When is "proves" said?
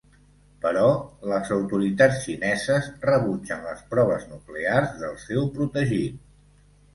3.93-4.27